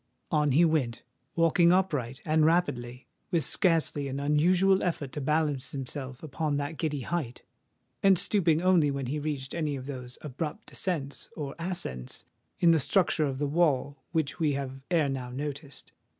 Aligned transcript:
On 0.31 0.51
he 0.53 0.65
went—walking 0.65 1.71
upright, 1.71 2.21
and 2.25 2.43
rapidly—with 2.43 3.43
scarcely 3.43 4.07
an 4.07 4.19
unusual 4.19 4.83
effort 4.83 5.11
to 5.11 5.21
balance 5.21 5.69
himself 5.73 6.23
upon 6.23 6.57
that 6.57 6.79
giddy 6.79 7.01
height,—and 7.01 8.17
stooping 8.17 8.63
only 8.63 8.89
when 8.89 9.05
he 9.05 9.19
reached 9.19 9.53
any 9.53 9.75
of 9.75 9.85
those 9.85 10.17
abrupt 10.21 10.65
descents 10.65 11.29
or 11.37 11.53
ascents 11.59 12.25
in 12.57 12.71
the 12.71 12.79
structure 12.79 13.25
of 13.25 13.37
the 13.37 13.45
wall 13.45 13.99
which 14.11 14.39
we 14.39 14.53
have 14.53 14.81
ere 14.89 15.07
now 15.07 15.29
noticed. 15.29 15.91